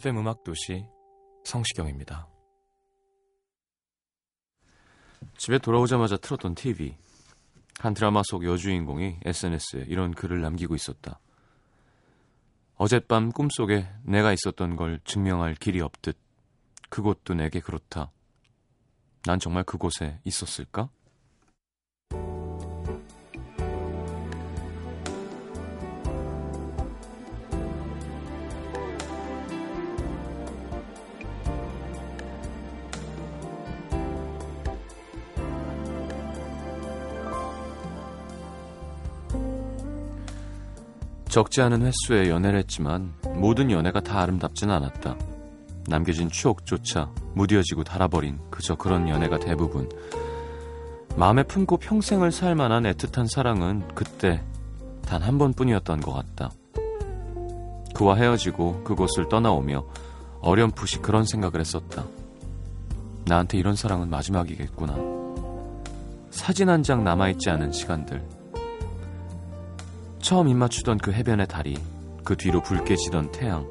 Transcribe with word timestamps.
FM 0.00 0.16
음악 0.16 0.44
도시 0.44 0.86
성시경입니다. 1.44 2.26
집에 5.36 5.58
돌아오자마자 5.58 6.16
틀었던 6.16 6.54
TV. 6.54 6.96
한 7.80 7.92
드라마 7.92 8.22
속 8.24 8.46
여주인공이 8.46 9.18
SNS에 9.22 9.84
이런 9.88 10.14
글을 10.14 10.40
남기고 10.40 10.74
있었다. 10.74 11.20
어젯밤 12.76 13.30
꿈속에 13.30 13.88
내가 14.02 14.32
있었던 14.32 14.76
걸 14.76 15.00
증명할 15.04 15.54
길이 15.56 15.82
없듯 15.82 16.16
그곳도 16.88 17.34
내게 17.34 17.60
그렇다. 17.60 18.10
난 19.26 19.38
정말 19.38 19.64
그곳에 19.64 20.18
있었을까? 20.24 20.88
적지 41.30 41.62
않은 41.62 41.82
횟수의 41.82 42.28
연애를 42.28 42.58
했지만 42.58 43.14
모든 43.36 43.70
연애가 43.70 44.00
다 44.00 44.20
아름답진 44.20 44.70
않았다. 44.70 45.16
남겨진 45.86 46.28
추억조차 46.28 47.10
무뎌지고 47.34 47.84
닳아버린 47.84 48.38
그저 48.50 48.74
그런 48.74 49.08
연애가 49.08 49.38
대부분. 49.38 49.88
마음에 51.16 51.42
품고 51.42 51.78
평생을 51.78 52.32
살 52.32 52.54
만한 52.54 52.82
애틋한 52.84 53.28
사랑은 53.28 53.88
그때 53.94 54.42
단 55.02 55.22
한 55.22 55.38
번뿐이었던 55.38 56.00
것 56.00 56.12
같다. 56.12 56.50
그와 57.94 58.14
헤어지고 58.16 58.84
그곳을 58.84 59.28
떠나오며 59.28 59.84
어렴풋이 60.40 60.98
그런 61.00 61.24
생각을 61.24 61.60
했었다. 61.60 62.04
나한테 63.26 63.58
이런 63.58 63.76
사랑은 63.76 64.08
마지막이겠구나. 64.10 64.96
사진 66.30 66.68
한 66.68 66.82
장 66.82 67.02
남아있지 67.04 67.50
않은 67.50 67.72
시간들. 67.72 68.39
처음 70.20 70.48
입맞추던 70.48 70.98
그 70.98 71.12
해변의 71.12 71.48
다리, 71.48 71.76
그 72.24 72.36
뒤로 72.36 72.62
붉게 72.62 72.94
지던 72.94 73.32
태양, 73.32 73.68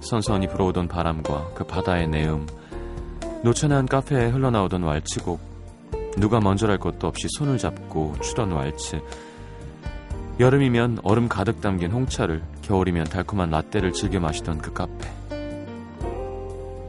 선선히 0.00 0.48
불어오던 0.48 0.88
바람과 0.88 1.50
그 1.54 1.64
바다의 1.64 2.08
내음, 2.08 2.46
노천한 3.42 3.86
카페에 3.86 4.30
흘러나오던 4.30 4.82
왈츠곡, 4.82 5.38
누가 6.16 6.40
먼저랄 6.40 6.78
것도 6.78 7.06
없이 7.06 7.28
손을 7.36 7.58
잡고 7.58 8.16
추던 8.22 8.52
왈츠, 8.52 9.00
여름이면 10.40 11.00
얼음 11.02 11.28
가득 11.28 11.60
담긴 11.60 11.92
홍차를, 11.92 12.42
겨울이면 12.62 13.04
달콤한 13.04 13.50
라떼를 13.50 13.92
즐겨 13.92 14.18
마시던 14.18 14.58
그 14.58 14.72
카페. 14.72 15.10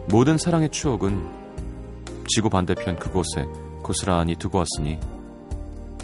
모든 0.10 0.38
사랑의 0.38 0.70
추억은 0.70 1.30
지구 2.28 2.50
반대편 2.50 2.98
그곳에 2.98 3.46
고스란히 3.84 4.36
두고 4.36 4.60
왔으니 4.60 4.98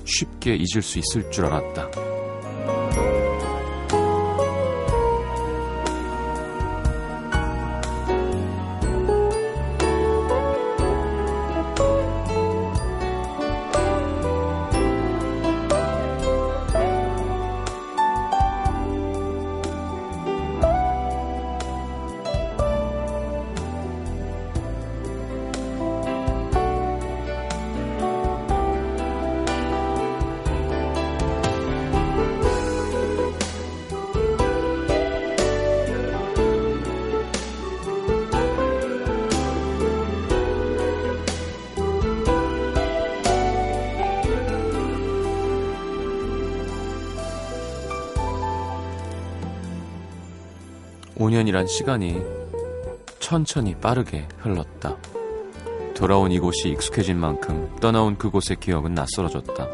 쉽게 0.05 0.55
잊을 0.55 0.81
수 0.81 0.99
있을 0.99 1.31
줄 1.31 1.45
알았다. 1.45 2.22
오 51.33 51.35
년이란 51.35 51.65
시간이 51.65 52.21
천천히 53.19 53.73
빠르게 53.73 54.27
흘렀다. 54.37 54.95
돌아온 55.95 56.31
이곳이 56.31 56.69
익숙해진 56.69 57.19
만큼 57.19 57.75
떠나온 57.81 58.19
그곳의 58.19 58.57
기억은 58.59 58.93
낯설어졌다. 58.93 59.67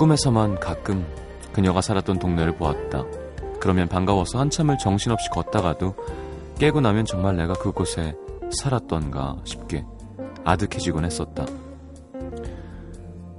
꿈에서만 0.00 0.58
가끔 0.58 1.06
그녀가 1.52 1.80
살았던 1.80 2.18
동네를 2.18 2.56
보았다. 2.56 3.04
그러면 3.60 3.86
반가워서 3.86 4.40
한참을 4.40 4.78
정신없이 4.78 5.28
걷다가도 5.30 5.94
깨고 6.58 6.80
나면 6.80 7.04
정말 7.04 7.36
내가 7.36 7.52
그곳에 7.52 8.16
살았던가 8.50 9.36
싶게 9.44 9.84
아득해지곤 10.44 11.04
했었다. 11.04 11.46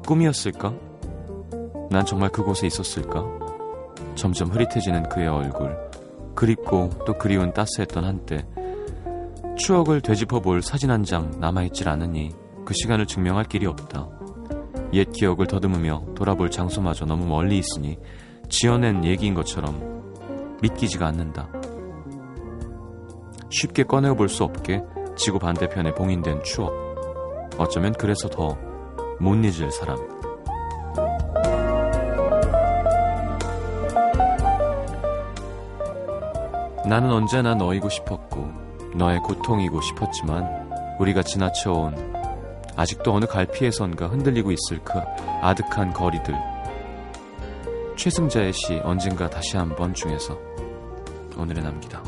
꿈이었을까? 0.08 0.74
난 1.90 2.06
정말 2.06 2.30
그곳에 2.30 2.66
있었을까? 2.66 3.26
점점 4.16 4.52
흐릿해지는 4.52 5.10
그의 5.10 5.28
얼굴. 5.28 5.91
그립고 6.42 6.90
또 7.06 7.14
그리운 7.20 7.54
따스했던 7.54 8.04
한때 8.04 8.48
추억을 9.60 10.02
되짚어 10.02 10.40
볼 10.40 10.64
사진 10.64 10.90
한 10.90 11.04
장 11.04 11.30
남아있질 11.40 11.88
않으니 11.88 12.32
그 12.66 12.74
시간을 12.74 13.06
증명할 13.06 13.46
길이 13.46 13.68
없다. 13.68 14.10
옛 14.94 15.12
기억을 15.12 15.46
더듬으며 15.46 16.04
돌아볼 16.16 16.50
장소마저 16.50 17.06
너무 17.06 17.28
멀리 17.28 17.60
있으니 17.60 18.00
지어낸 18.50 19.06
얘기인 19.06 19.36
것처럼 19.36 20.02
믿기지가 20.64 21.06
않는다. 21.06 21.48
쉽게 23.52 23.84
꺼내볼 23.84 24.28
수 24.28 24.44
없게 24.44 24.82
지구 25.16 25.38
반대편에 25.38 25.94
봉인된 25.94 26.42
추억. 26.44 26.74
어쩌면 27.60 27.94
그래서 27.94 28.28
더 28.30 28.58
못 29.20 29.36
잊을 29.36 29.70
사람. 29.70 30.11
나는 36.92 37.10
언제나 37.10 37.56
너이고 37.56 37.88
싶었고 37.88 38.52
너의 38.96 39.20
고통이고 39.20 39.80
싶었지만 39.80 40.46
우리가 41.00 41.24
지나쳐온 41.24 41.96
아직도 42.76 43.14
어느 43.14 43.24
갈피에선가 43.24 44.10
흔들리고 44.10 44.52
있을 44.52 44.84
그 44.84 45.00
아득한 45.42 45.94
거리들. 45.94 46.36
최승자의 47.96 48.52
시 48.52 48.74
언젠가 48.84 49.30
다시 49.30 49.56
한번 49.56 49.94
중에서 49.94 50.38
오늘의 51.38 51.64
남기다 51.64 52.04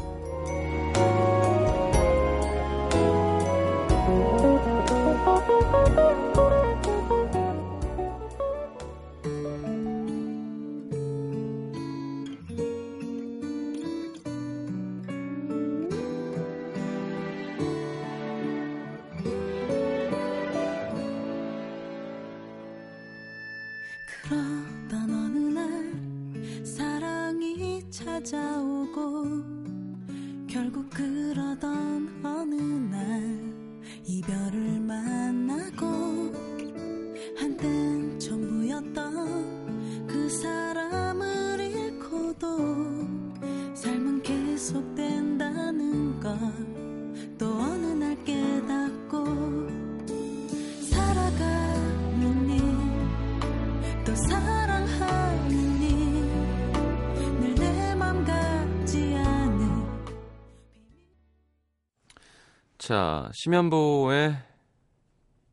자, 62.94 63.28
심연보의 63.34 64.38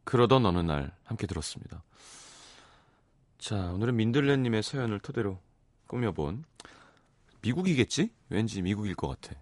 그러던 0.04 0.44
어느 0.44 0.58
날 0.58 0.94
함께 1.04 1.26
들었습니다. 1.26 1.82
자, 3.38 3.72
오늘은 3.72 3.96
민들레님의 3.96 4.62
사연을 4.62 4.98
토대로 4.98 5.40
꾸며본 5.86 6.44
미국이겠지? 7.40 8.12
왠지 8.28 8.60
미국일 8.60 8.94
것 8.94 9.08
같아. 9.08 9.40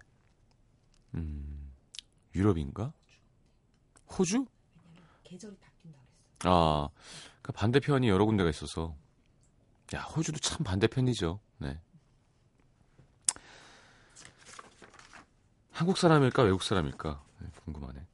음, 1.15 1.73
유럽인가? 2.35 2.93
호주? 4.17 4.45
계절이 5.25 5.57
바뀐다 5.57 5.99
그랬어. 6.39 6.49
아, 6.49 6.89
그 7.41 7.51
반대편이 7.51 8.07
여러 8.07 8.23
군데가 8.23 8.49
있어서. 8.49 8.95
야, 9.93 10.03
호주도 10.03 10.39
참 10.39 10.63
반대편이죠. 10.63 11.41
네. 11.57 11.81
한국 15.73 15.97
사람일까, 15.97 16.43
외국 16.43 16.63
사람일까? 16.63 17.27
네, 17.39 17.47
궁금하네. 17.63 18.05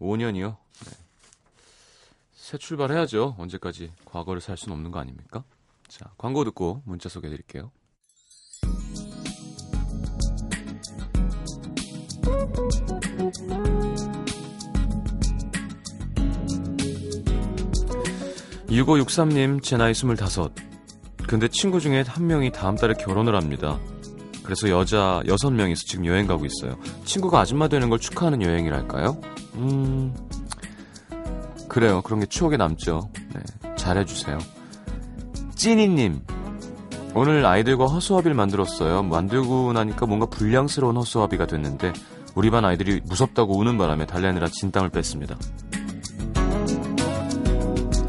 5년이요? 0.00 0.56
네. 0.84 0.90
새 2.32 2.58
출발해야죠. 2.58 3.36
언제까지 3.38 3.92
과거를 4.04 4.40
살 4.40 4.56
수는 4.56 4.74
없는 4.74 4.90
거 4.90 4.98
아닙니까? 4.98 5.44
자, 5.88 6.12
광고 6.16 6.44
듣고 6.44 6.82
문자 6.84 7.08
소개해 7.08 7.30
드릴게요. 7.30 7.70
(6563님) 18.68 19.62
제 19.62 19.76
나이 19.76 19.92
(25) 19.92 20.50
근데 21.26 21.48
친구 21.48 21.80
중에 21.80 22.02
한 22.02 22.26
명이 22.26 22.52
다음 22.52 22.76
달에 22.76 22.94
결혼을 22.94 23.34
합니다 23.34 23.78
그래서 24.50 24.68
여자 24.68 25.22
여섯 25.28 25.50
명이서 25.50 25.84
지금 25.86 26.06
여행 26.06 26.26
가고 26.26 26.44
있어요. 26.44 26.76
친구가 27.04 27.38
아줌마 27.38 27.68
되는 27.68 27.88
걸 27.88 28.00
축하하는 28.00 28.42
여행이랄까요? 28.42 29.20
음, 29.54 30.12
그래요. 31.68 32.02
그런 32.02 32.18
게 32.18 32.26
추억에 32.26 32.56
남죠. 32.56 33.12
네, 33.32 33.74
잘해주세요. 33.76 34.38
찐이님, 35.54 36.22
오늘 37.14 37.46
아이들과 37.46 37.86
허수아비를 37.86 38.34
만들었어요. 38.34 39.04
만들고 39.04 39.72
나니까 39.72 40.06
뭔가 40.06 40.26
불량스러운 40.26 40.96
허수아비가 40.96 41.46
됐는데 41.46 41.92
우리 42.34 42.50
반 42.50 42.64
아이들이 42.64 43.00
무섭다고 43.04 43.56
우는 43.56 43.78
바람에 43.78 44.04
달래느라 44.06 44.48
진땀을 44.48 44.88
뺐습니다. 44.88 45.36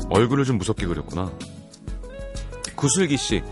얼굴을 0.10 0.46
좀 0.46 0.58
무섭게 0.58 0.88
그렸구나. 0.88 1.32
구슬기 2.76 3.18
씨, 3.18 3.44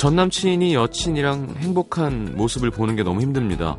전 0.00 0.16
남친이 0.16 0.72
여친이랑 0.72 1.56
행복한 1.58 2.34
모습을 2.34 2.70
보는 2.70 2.96
게 2.96 3.02
너무 3.02 3.20
힘듭니다. 3.20 3.76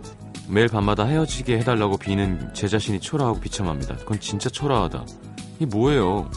매일 0.47 0.67
밤마다 0.67 1.03
헤어지게 1.05 1.57
해달라고 1.57 1.97
비는 1.97 2.53
제 2.53 2.67
자신이 2.67 2.99
초라하고 2.99 3.39
비참합니다. 3.39 3.95
그건 3.95 4.19
진짜 4.19 4.47
초라하다. 4.47 5.03
이게 5.55 5.65
뭐예요? 5.65 6.29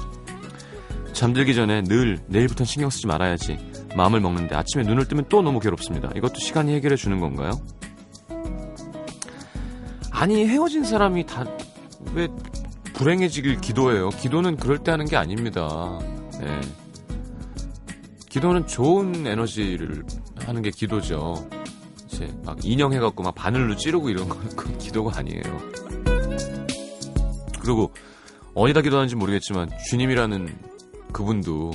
잠들기 1.12 1.54
전에 1.54 1.82
늘 1.82 2.18
내일부터 2.28 2.64
신경 2.64 2.88
쓰지 2.88 3.06
말아야지. 3.06 3.58
마음을 3.94 4.20
먹는데 4.20 4.54
아침에 4.54 4.84
눈을 4.84 5.06
뜨면 5.06 5.26
또 5.28 5.42
너무 5.42 5.60
괴롭습니다. 5.60 6.12
이것도 6.16 6.36
시간이 6.40 6.72
해결해 6.76 6.96
주는 6.96 7.20
건가요? 7.20 7.50
아니 10.12 10.46
헤어진 10.46 10.82
사람이 10.82 11.26
다 11.26 11.44
왜 12.14 12.26
불행해지길 12.94 13.60
기도해요? 13.60 14.08
기도는 14.08 14.56
그럴 14.56 14.78
때 14.78 14.92
하는 14.92 15.04
게 15.04 15.16
아닙니다. 15.16 15.98
네. 16.40 16.58
기도는 18.34 18.66
좋은 18.66 19.28
에너지를 19.28 20.02
하는 20.40 20.60
게 20.60 20.72
기도죠. 20.72 21.48
이제 22.08 22.28
막 22.44 22.58
인형 22.64 22.92
해갖고 22.92 23.22
막 23.22 23.32
바늘로 23.32 23.76
찌르고 23.76 24.10
이런 24.10 24.28
건 24.28 24.76
기도가 24.78 25.20
아니에요. 25.20 25.42
그리고 27.60 27.94
어디다 28.54 28.80
기도하는지 28.80 29.14
모르겠지만 29.14 29.70
주님이라는 29.88 30.52
그분도 31.12 31.70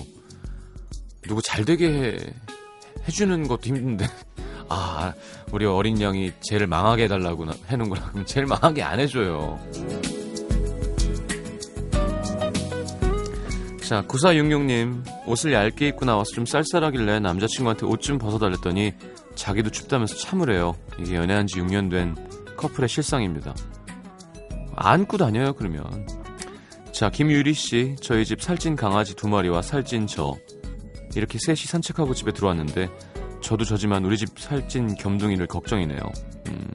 누구 1.22 1.42
잘 1.42 1.64
되게 1.64 1.88
해, 1.88 2.18
해주는 3.08 3.48
것도 3.48 3.62
힘든데 3.62 4.06
아 4.68 5.14
우리 5.54 5.66
어린 5.66 6.02
양이 6.02 6.34
쟤를 6.42 6.68
망하게 6.68 7.06
해달라고 7.06 7.48
해놓은구나 7.68 8.12
그럼 8.12 8.26
쟤를 8.26 8.48
망하게 8.48 8.84
안 8.84 9.00
해줘요. 9.00 9.58
자, 13.90 14.04
9466님, 14.04 15.04
옷을 15.26 15.52
얇게 15.52 15.88
입고 15.88 16.06
나와서 16.06 16.30
좀 16.34 16.46
쌀쌀하길래 16.46 17.22
남자친구한테 17.22 17.88
옷 17.88 18.02
좀 18.02 18.20
벗어달랬더니 18.20 18.94
자기도 19.34 19.72
춥다면서 19.72 20.16
참으래요. 20.16 20.76
이게 21.00 21.16
연애한 21.16 21.48
지 21.48 21.56
6년 21.56 21.90
된 21.90 22.16
커플의 22.56 22.88
실상입니다. 22.88 23.56
안고 24.76 25.18
다녀요, 25.18 25.54
그러면. 25.54 26.06
자, 26.92 27.10
김유리 27.10 27.56
씨, 27.56 27.96
저희 28.00 28.26
집 28.26 28.44
살찐 28.44 28.76
강아지 28.76 29.16
두 29.16 29.28
마리와 29.28 29.64
살찐 29.64 30.06
저. 30.06 30.38
이렇게 31.16 31.40
셋이 31.44 31.58
산책하고 31.58 32.14
집에 32.14 32.32
들어왔는데, 32.32 32.92
저도 33.42 33.66
저지만 33.66 34.06
우리 34.06 34.18
집 34.18 34.38
살찐 34.38 34.98
겸둥이를 34.98 35.48
걱정이네요. 35.48 36.00
음. 36.50 36.72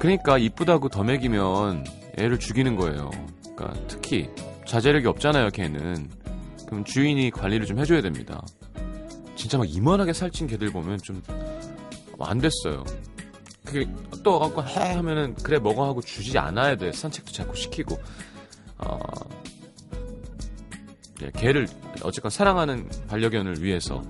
그러니까 0.00 0.38
이쁘다고 0.38 0.88
더 0.88 1.04
먹이면 1.04 1.84
애를 2.16 2.38
죽이는 2.38 2.74
거예요. 2.76 3.10
그러니까 3.54 3.78
특히 3.86 4.30
자제력이 4.72 5.06
없잖아요, 5.06 5.50
걔는. 5.50 6.08
그럼 6.66 6.84
주인이 6.84 7.30
관리를 7.30 7.66
좀 7.66 7.78
해줘야 7.78 8.00
됩니다. 8.00 8.42
진짜 9.36 9.58
막 9.58 9.68
이만하게 9.68 10.12
살찐 10.12 10.46
개들 10.46 10.70
보면 10.72 10.98
좀 10.98 11.20
안 12.24 12.38
됐어요. 12.38 12.84
그게 13.64 13.86
또 14.22 14.38
갖고 14.38 14.62
해 14.62 14.94
하면은 14.94 15.34
그래 15.42 15.58
먹어 15.58 15.84
하고 15.86 16.00
주지 16.00 16.38
않아야 16.38 16.76
돼. 16.76 16.92
산책도 16.92 17.32
자꾸 17.32 17.56
시키고. 17.56 17.98
어, 18.78 18.98
예, 21.22 21.30
개를 21.34 21.68
어쨌건 22.02 22.30
사랑하는 22.30 22.88
반려견을 23.08 23.62
위해서. 23.62 24.02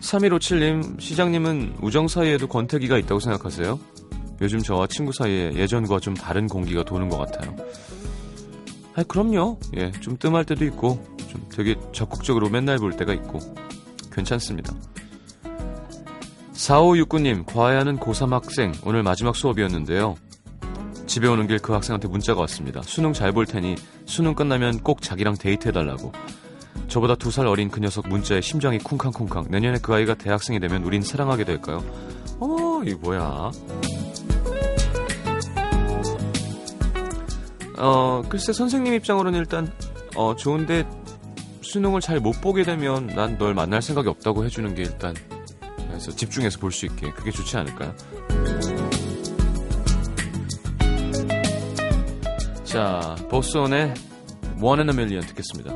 (3157님) 0.00 1.00
시장님은 1.00 1.76
우정 1.82 2.08
사이에도 2.08 2.48
권태기가 2.48 2.98
있다고 2.98 3.20
생각하세요? 3.20 3.78
요즘 4.40 4.60
저와 4.60 4.86
친구 4.86 5.12
사이에 5.12 5.52
예전과 5.54 6.00
좀 6.00 6.14
다른 6.14 6.46
공기가 6.46 6.82
도는 6.82 7.08
것 7.08 7.18
같아요. 7.18 7.54
아, 8.96 9.02
그럼요. 9.04 9.58
예, 9.76 9.90
좀 10.00 10.16
뜸할 10.18 10.44
때도 10.44 10.64
있고, 10.66 11.04
좀 11.28 11.46
되게 11.54 11.76
적극적으로 11.92 12.48
맨날 12.48 12.78
볼 12.78 12.92
때가 12.96 13.12
있고, 13.14 13.38
괜찮습니다. 14.12 14.74
4569님, 16.54 17.44
과외하는 17.46 17.98
고3 17.98 18.30
학생, 18.30 18.72
오늘 18.84 19.02
마지막 19.02 19.36
수업이었는데요. 19.36 20.16
집에 21.06 21.26
오는 21.28 21.46
길 21.46 21.58
그 21.58 21.72
학생한테 21.72 22.08
문자가 22.08 22.40
왔습니다. 22.42 22.82
수능 22.82 23.12
잘 23.12 23.32
볼 23.32 23.44
테니 23.46 23.74
수능 24.06 24.34
끝나면 24.34 24.78
꼭 24.80 25.02
자기랑 25.02 25.36
데이트해달라고. 25.38 26.12
저보다 26.88 27.14
두 27.14 27.30
살 27.30 27.46
어린 27.46 27.68
그 27.70 27.80
녀석 27.80 28.08
문자에 28.08 28.40
심장이 28.40 28.78
쿵쾅쿵쾅. 28.78 29.46
내년에 29.50 29.78
그 29.82 29.94
아이가 29.94 30.14
대학생이 30.14 30.60
되면 30.60 30.84
우린 30.84 31.02
사랑하게 31.02 31.44
될까요? 31.44 31.82
어, 32.38 32.80
이게 32.84 32.94
뭐야. 32.96 33.50
어, 37.80 38.22
글쎄 38.28 38.52
선생님 38.52 38.94
입장으로는 38.94 39.38
일단 39.38 39.72
어, 40.16 40.34
좋은데 40.36 40.86
수능을 41.62 42.00
잘 42.00 42.20
못 42.20 42.40
보게 42.40 42.62
되면 42.62 43.06
난 43.08 43.38
널 43.38 43.54
만날 43.54 43.80
생각이 43.80 44.08
없다고 44.08 44.44
해주는 44.44 44.74
게 44.74 44.82
일단 44.82 45.14
그래서 45.88 46.10
집중해서 46.10 46.58
볼 46.58 46.72
수 46.72 46.86
있게 46.86 47.10
그게 47.12 47.30
좋지 47.30 47.56
않을까요? 47.56 47.94
자, 52.64 53.16
보스온의 53.28 53.94
One 54.62 54.80
in 54.82 54.88
a 54.90 54.94
Million 54.94 55.26
듣겠습니다. 55.26 55.72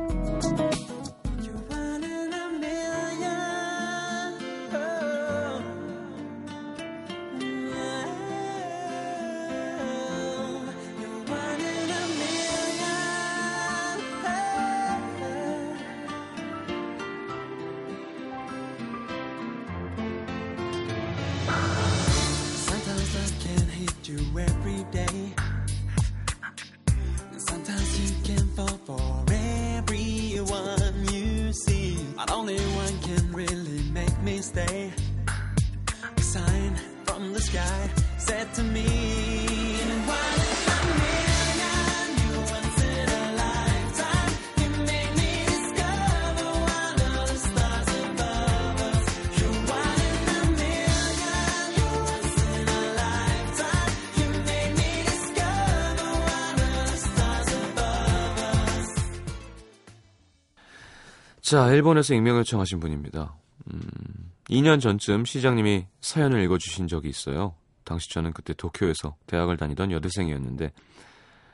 자, 61.45 61.69
일본에서 61.69 62.15
익명 62.15 62.37
요청하신 62.37 62.79
분입니다. 62.79 63.35
음, 63.71 64.31
2년 64.45 64.81
전쯤 64.81 65.25
시장님이 65.25 65.85
사연을 66.01 66.41
읽어주신 66.41 66.87
적이 66.87 67.09
있어요. 67.09 67.53
당시 67.83 68.11
저는 68.11 68.33
그때 68.33 68.55
도쿄에서 68.55 69.15
대학을 69.27 69.55
다니던 69.55 69.91
여대생이었는데 69.91 70.71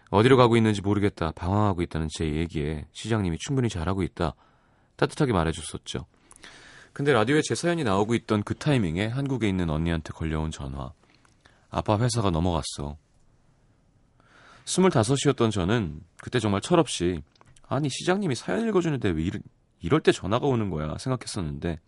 어디로 0.10 0.38
가고 0.38 0.56
있는지 0.56 0.80
모르겠다, 0.80 1.32
방황하고 1.32 1.82
있다는 1.82 2.08
제 2.18 2.26
얘기에 2.26 2.88
시장님이 2.94 3.36
충분히 3.42 3.68
잘하고 3.68 4.02
있다, 4.04 4.34
따뜻하게 4.96 5.34
말해줬었죠. 5.34 6.06
근데 6.94 7.12
라디오에 7.12 7.42
제 7.44 7.54
사연이 7.54 7.84
나오고 7.84 8.16
있던 8.16 8.44
그 8.44 8.56
타이밍에 8.56 9.08
한국에 9.08 9.50
있는 9.50 9.70
언니한테 9.70 10.14
걸려온 10.14 10.52
전화. 10.52 10.94
아빠 11.70 12.00
회사가 12.00 12.30
넘어갔어. 12.30 12.96
25이었던 14.64 15.52
저는 15.52 16.00
그때 16.16 16.40
정말 16.40 16.62
철없이 16.62 17.22
아니 17.68 17.90
시장님이 17.90 18.36
사연 18.36 18.66
읽어주는데 18.70 19.10
왜 19.10 19.32
이럴, 19.82 20.02
때 20.02 20.12
전화가 20.12 20.48
오는 20.48 20.70
거야 20.70 20.98
생각했었는데 20.98 21.80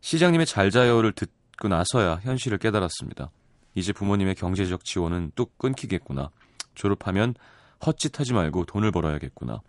시장님의 0.00 0.46
잘 0.46 0.70
자요를 0.70 1.12
듣고 1.12 1.68
나서야 1.68 2.20
현실을 2.22 2.58
깨달았습니다. 2.58 3.30
이제 3.74 3.92
부모님의 3.92 4.34
경제적 4.34 4.84
지원은 4.84 5.32
뚝 5.34 5.58
끊기겠구나. 5.58 6.30
졸업하면 6.74 7.34
헛짓하지 7.84 8.32
말고 8.32 8.64
돈을 8.64 8.90
벌어야겠구나. 8.90 9.60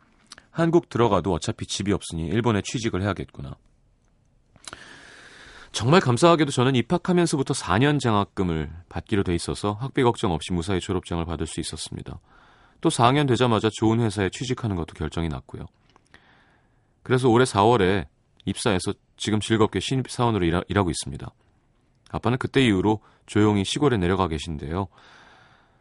한국 0.51 0.89
들어가도 0.89 1.33
어차피 1.33 1.65
집이 1.65 1.91
없으니 1.93 2.27
일본에 2.27 2.61
취직을 2.61 3.01
해야겠구나. 3.01 3.55
정말 5.71 6.01
감사하게도 6.01 6.51
저는 6.51 6.75
입학하면서부터 6.75 7.53
4년 7.53 7.99
장학금을 7.99 8.71
받기로 8.89 9.23
돼 9.23 9.35
있어서 9.35 9.73
학비 9.73 10.01
걱정 10.01 10.31
없이 10.31 10.53
무사히 10.53 10.79
졸업장을 10.79 11.23
받을 11.25 11.45
수 11.45 11.59
있었습니다. 11.59 12.19
또 12.81 12.89
4학년 12.89 13.27
되자마자 13.27 13.69
좋은 13.71 13.99
회사에 13.99 14.29
취직하는 14.29 14.75
것도 14.75 14.93
결정이 14.95 15.27
났고요. 15.27 15.65
그래서 17.07 17.29
올해 17.29 17.45
4월에 17.45 18.05
입사해서 18.43 18.93
지금 19.15 19.39
즐겁게 19.39 19.79
신입사원으로 19.79 20.45
일하, 20.45 20.61
일하고 20.67 20.89
있습니다. 20.89 21.25
아빠는 22.11 22.37
그때 22.37 22.61
이후로 22.65 22.99
조용히 23.25 23.63
시골에 23.63 23.95
내려가 23.95 24.27
계신데요. 24.27 24.89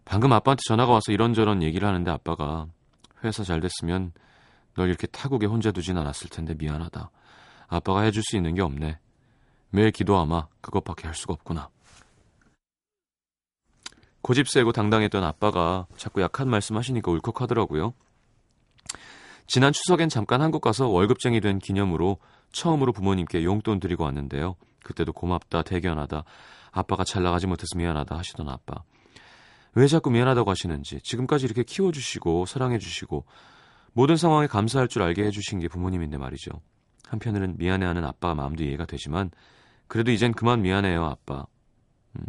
방금 0.05 0.33
아빠한테 0.33 0.61
전화가 0.69 0.93
와서 0.93 1.11
이런저런 1.11 1.65
얘기를 1.65 1.89
하는데 1.89 2.09
아빠가 2.13 2.69
회사 3.25 3.43
잘 3.43 3.59
됐으면 3.61 4.13
널 4.77 4.89
이렇게 4.89 5.09
타국에 5.09 5.47
혼자 5.47 5.73
두진 5.73 5.99
않았을 5.99 6.31
텐데 6.31 6.55
미안하다. 6.57 7.11
아빠가 7.67 8.03
해줄 8.03 8.23
수 8.23 8.37
있는 8.37 8.55
게 8.55 8.63
없네. 8.63 8.97
매일 9.71 9.91
기도하마 9.91 10.47
그것밖에 10.61 11.09
할 11.09 11.17
수가 11.17 11.35
없구나. 11.35 11.71
고집 14.23 14.49
세고 14.49 14.71
당당했던 14.71 15.25
아빠가 15.25 15.89
자꾸 15.97 16.23
약한 16.23 16.49
말씀 16.49 16.77
하시니까 16.77 17.11
울컥하더라고요. 17.11 17.95
지난 19.47 19.73
추석엔 19.73 20.09
잠깐 20.09 20.43
한국 20.43 20.61
가서 20.61 20.89
월급쟁이 20.89 21.41
된 21.41 21.59
기념으로 21.59 22.19
처음으로 22.53 22.93
부모님께 22.93 23.45
용돈 23.45 23.81
드리고 23.81 24.05
왔는데요. 24.05 24.57
그때도 24.83 25.13
고맙다, 25.13 25.63
대견하다, 25.63 26.25
아빠가 26.73 27.05
잘 27.05 27.23
나가지 27.23 27.47
못해서 27.47 27.77
미안하다 27.77 28.17
하시던 28.17 28.49
아빠. 28.49 28.83
왜 29.75 29.87
자꾸 29.87 30.11
미안하다고 30.11 30.51
하시는지, 30.51 31.01
지금까지 31.03 31.45
이렇게 31.45 31.63
키워주시고, 31.63 32.47
사랑해주시고, 32.47 33.25
모든 33.93 34.17
상황에 34.17 34.47
감사할 34.47 34.89
줄 34.89 35.03
알게 35.03 35.25
해주신 35.25 35.61
게 35.61 35.69
부모님인데 35.69 36.19
말이죠. 36.19 36.51
한편으로는 37.09 37.57
미안해하는 37.59 38.05
아빠 38.05 38.35
마음도 38.35 38.65
이해가 38.65 38.87
되지만, 38.87 39.31
그래도 39.87 40.11
이젠 40.11 40.33
그만 40.33 40.63
미안해요, 40.63 41.05
아빠. 41.05 41.47
음. 42.17 42.25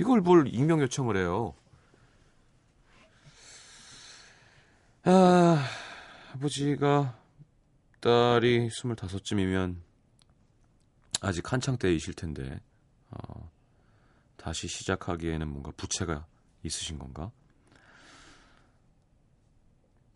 이걸 0.00 0.20
뭘 0.20 0.46
익명 0.48 0.80
요청을 0.80 1.16
해요? 1.16 1.54
아, 5.04 5.68
아버지가 6.32 7.18
딸이 8.00 8.68
25쯤이면 8.68 9.82
아직 11.20 11.52
한창 11.52 11.76
때이실 11.76 12.14
텐데, 12.14 12.60
어, 13.10 13.50
다시 14.36 14.68
시작하기에는 14.68 15.48
뭔가 15.48 15.72
부채가 15.76 16.24
있으신 16.62 16.98
건가? 17.00 17.32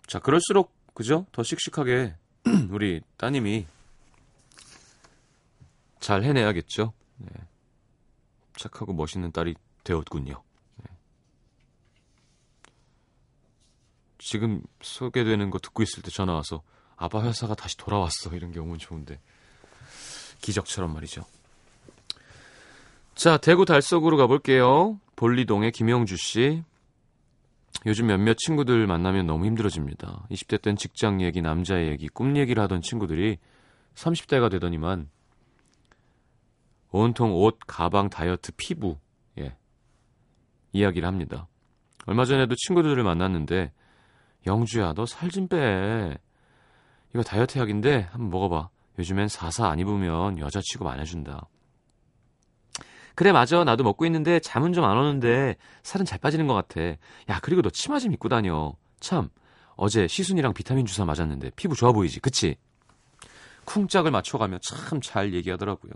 자, 0.06 0.20
그럴수록, 0.20 0.72
그죠? 0.94 1.26
더 1.32 1.42
씩씩하게 1.42 2.14
우리 2.70 3.00
따님이 3.16 3.66
잘 5.98 6.22
해내야겠죠? 6.22 6.92
네. 7.18 7.28
착하고 8.56 8.92
멋있는 8.92 9.32
딸이 9.32 9.56
되었군요. 9.82 10.42
네. 10.76 10.96
지금 14.26 14.60
소개되는 14.80 15.50
거 15.50 15.60
듣고 15.60 15.84
있을 15.84 16.02
때 16.02 16.10
전화 16.10 16.34
와서 16.34 16.60
아빠 16.96 17.22
회사가 17.22 17.54
다시 17.54 17.76
돌아왔어 17.76 18.34
이런 18.34 18.50
경우는 18.50 18.78
좋은데 18.78 19.20
기적처럼 20.40 20.92
말이죠. 20.92 21.22
자 23.14 23.36
대구 23.36 23.64
달서구로 23.64 24.16
가볼게요. 24.16 24.98
볼리동의 25.14 25.70
김영주 25.70 26.16
씨. 26.16 26.64
요즘 27.86 28.08
몇몇 28.08 28.36
친구들 28.36 28.88
만나면 28.88 29.26
너무 29.26 29.46
힘들어집니다. 29.46 30.26
20대 30.32 30.60
땐 30.60 30.74
직장 30.74 31.20
얘기, 31.20 31.40
남자 31.40 31.80
얘기, 31.80 32.08
꿈 32.08 32.36
얘기를 32.36 32.60
하던 32.64 32.82
친구들이 32.82 33.38
30대가 33.94 34.50
되더니만 34.50 35.08
온통 36.90 37.32
옷, 37.32 37.60
가방, 37.64 38.10
다이어트, 38.10 38.50
피부, 38.56 38.98
예, 39.38 39.56
이야기를 40.72 41.06
합니다. 41.06 41.46
얼마 42.06 42.24
전에도 42.24 42.56
친구들을 42.56 43.00
만났는데, 43.04 43.72
영주야, 44.46 44.92
너 44.94 45.04
살 45.06 45.30
좀 45.30 45.48
빼. 45.48 46.16
이거 47.14 47.22
다이어트 47.22 47.58
약인데, 47.58 48.08
한번 48.12 48.30
먹어봐. 48.30 48.68
요즘엔 48.98 49.28
사사 49.28 49.68
안 49.68 49.78
입으면 49.78 50.38
여자 50.38 50.60
취급 50.62 50.86
안 50.86 51.00
해준다. 51.00 51.46
그래, 53.14 53.32
맞아. 53.32 53.64
나도 53.64 53.82
먹고 53.82 54.04
있는데, 54.06 54.40
잠은 54.40 54.72
좀 54.72 54.84
안 54.84 54.96
오는데, 54.98 55.56
살은 55.82 56.04
잘 56.06 56.18
빠지는 56.18 56.46
것 56.46 56.54
같아. 56.54 56.80
야, 57.28 57.40
그리고 57.42 57.62
너 57.62 57.70
치마 57.70 57.98
좀 57.98 58.12
입고 58.12 58.28
다녀. 58.28 58.74
참, 59.00 59.30
어제 59.76 60.06
시순이랑 60.06 60.52
비타민 60.54 60.84
주사 60.86 61.04
맞았는데, 61.04 61.50
피부 61.56 61.74
좋아 61.74 61.92
보이지? 61.92 62.20
그치? 62.20 62.56
쿵짝을 63.64 64.10
맞춰가며 64.10 64.58
참 64.62 65.00
잘 65.00 65.32
얘기하더라고요. 65.34 65.92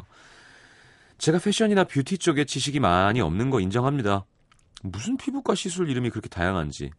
제가 1.18 1.38
패션이나 1.38 1.84
뷰티 1.84 2.18
쪽에 2.18 2.44
지식이 2.46 2.80
많이 2.80 3.20
없는 3.20 3.50
거 3.50 3.60
인정합니다. 3.60 4.24
무슨 4.82 5.16
피부과 5.18 5.54
시술 5.54 5.90
이름이 5.90 6.08
그렇게 6.10 6.28
다양한지. 6.30 6.90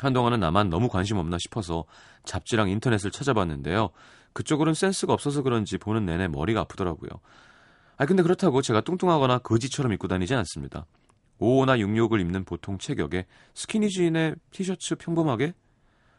한동안은 0.00 0.40
나만 0.40 0.70
너무 0.70 0.88
관심 0.88 1.18
없나 1.18 1.38
싶어서 1.38 1.84
잡지랑 2.24 2.68
인터넷을 2.68 3.10
찾아봤는데요. 3.10 3.90
그쪽으로는 4.32 4.74
센스가 4.74 5.12
없어서 5.12 5.42
그런지 5.42 5.78
보는 5.78 6.04
내내 6.04 6.28
머리가 6.28 6.60
아프더라고요. 6.60 7.10
아 7.96 8.06
근데 8.06 8.22
그렇다고 8.22 8.60
제가 8.62 8.80
뚱뚱하거나 8.80 9.38
거지처럼 9.38 9.92
입고 9.92 10.08
다니지 10.08 10.34
않습니다. 10.34 10.86
55나 11.40 11.78
66을 11.78 12.20
입는 12.20 12.44
보통 12.44 12.78
체격에 12.78 13.26
스키니진에 13.54 14.34
티셔츠 14.50 14.96
평범하게 14.96 15.54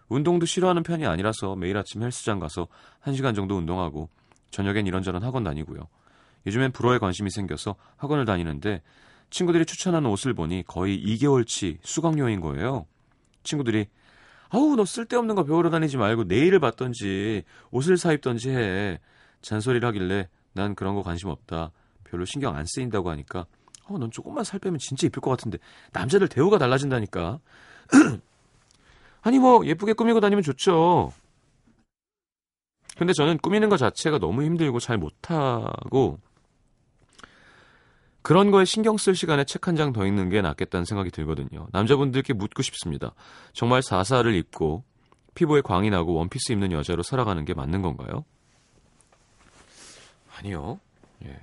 운동도 0.07 0.45
싫어하는 0.45 0.83
편이 0.83 1.05
아니라서 1.05 1.55
매일 1.55 1.77
아침 1.77 2.03
헬스장 2.03 2.39
가서 2.39 2.67
1시간 3.03 3.35
정도 3.35 3.57
운동하고 3.57 4.09
저녁엔 4.51 4.87
이런저런 4.87 5.23
학원 5.23 5.43
다니고요. 5.43 5.87
요즘엔 6.45 6.71
불어에 6.71 6.99
관심이 6.99 7.29
생겨서 7.29 7.75
학원을 7.97 8.25
다니는데 8.25 8.81
친구들이 9.29 9.65
추천하는 9.65 10.09
옷을 10.09 10.33
보니 10.33 10.63
거의 10.67 11.03
2개월치 11.03 11.79
수강료인 11.81 12.39
거예요. 12.39 12.85
친구들이 13.45 13.87
아우 14.49 14.75
너 14.75 14.85
쓸데없는 14.85 15.35
거 15.35 15.43
배우러 15.43 15.69
다니지 15.69 15.97
말고 15.97 16.25
내일을 16.25 16.59
받던지 16.59 17.43
옷을 17.71 17.97
사 17.97 18.11
입던지 18.11 18.49
해. 18.49 18.99
잔소리를 19.41 19.87
하길래 19.87 20.27
난 20.53 20.75
그런 20.75 20.95
거 20.95 21.03
관심 21.03 21.29
없다. 21.29 21.71
별로 22.03 22.25
신경 22.25 22.55
안 22.55 22.65
쓰인다고 22.65 23.09
하니까 23.09 23.45
어, 23.87 23.97
넌 23.97 24.11
조금만 24.11 24.43
살 24.43 24.59
빼면 24.59 24.79
진짜 24.79 25.07
이쁠 25.07 25.21
것 25.21 25.29
같은데 25.31 25.57
남자들 25.93 26.27
대우가 26.27 26.57
달라진다니까. 26.57 27.39
아니 29.21 29.39
뭐 29.39 29.65
예쁘게 29.65 29.93
꾸미고 29.93 30.19
다니면 30.19 30.43
좋죠. 30.43 31.11
근데 32.97 33.11
저는 33.13 33.37
꾸미는 33.39 33.69
것 33.69 33.77
자체가 33.77 34.19
너무 34.19 34.43
힘들고 34.43 34.79
잘 34.79 34.97
못하고 34.97 36.19
그런 38.25 38.49
거에 38.49 38.65
신경 38.65 38.97
쓸 38.97 39.13
시간에 39.15 39.43
책 39.43 39.67
한 39.67 39.75
장 39.75 39.93
더 39.93 40.03
읽는 40.07 40.29
게 40.29 40.41
낫겠다는 40.41 40.85
생각이 40.85 41.11
들거든요. 41.11 41.67
남자분들께 41.71 42.33
묻고 42.33 42.63
싶습니다. 42.63 43.13
정말 43.53 43.83
사사를 43.83 44.33
입고 44.33 44.83
피부에 45.35 45.61
광이 45.61 45.91
나고 45.91 46.15
원피스 46.15 46.53
입는 46.53 46.71
여자로 46.71 47.03
살아가는 47.03 47.45
게 47.45 47.53
맞는 47.53 47.83
건가요? 47.83 48.25
아니요. 50.37 50.79
예. 51.23 51.39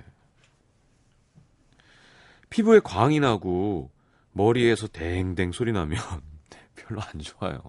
피부에 2.49 2.81
광이 2.83 3.19
나고 3.21 3.89
머리에서 4.33 4.87
댕댕 4.87 5.53
소리 5.53 5.71
나면 5.71 5.97
별로 6.75 7.01
안 7.01 7.19
좋아요. 7.19 7.61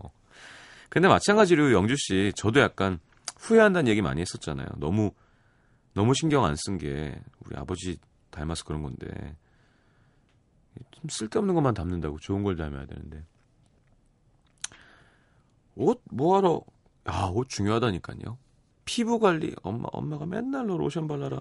근데 0.88 1.06
마찬가지로 1.08 1.72
영주 1.72 1.94
씨, 1.96 2.32
저도 2.36 2.58
약간 2.60 2.98
후회한다는 3.38 3.88
얘기 3.90 4.02
많이 4.02 4.20
했었잖아요. 4.20 4.66
너무 4.78 5.12
너무 5.94 6.14
신경 6.14 6.44
안 6.44 6.56
쓴 6.56 6.78
게 6.78 7.14
우리 7.44 7.56
아버지 7.56 7.96
닮아서 8.34 8.64
그런 8.64 8.82
건데 8.82 9.36
좀 10.90 11.08
쓸데없는 11.08 11.54
것만 11.54 11.74
담는다고 11.74 12.18
좋은 12.18 12.42
걸 12.42 12.56
닮아야 12.56 12.86
되는데 12.86 13.24
옷 15.76 16.02
뭐하러 16.10 16.62
아옷 17.04 17.48
중요하다니까요. 17.48 18.38
피부 18.84 19.18
관리 19.18 19.54
엄마 19.62 19.88
엄마가 19.92 20.26
맨날 20.26 20.66
너 20.66 20.76
로션 20.76 21.06
발라라. 21.06 21.40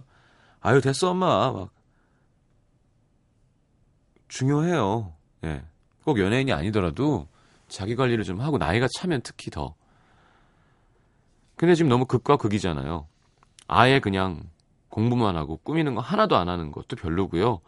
아유 0.62 0.82
됐어 0.82 1.12
엄마 1.12 1.52
막 1.52 1.70
중요해요. 4.28 5.14
예. 5.44 5.64
꼭 6.04 6.20
연예인이 6.20 6.52
아니더라도 6.52 7.28
자기 7.68 7.96
관리를 7.96 8.24
좀 8.24 8.42
하고 8.42 8.58
나이가 8.58 8.88
차면 8.98 9.22
특히 9.22 9.52
더. 9.52 9.76
근데 11.56 11.76
지금 11.76 11.90
너무 11.90 12.06
극과 12.06 12.38
극이잖아요. 12.38 13.08
아예 13.68 14.00
그냥 14.00 14.50
공부만 14.94 15.36
하고 15.36 15.58
꾸미는 15.58 15.96
거 15.96 16.02
하나도 16.02 16.38
안 16.38 16.50
하는 16.50 16.72
것도 16.72 16.96
별로고요. 16.96 17.62